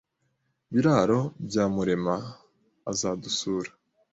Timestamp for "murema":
1.73-2.15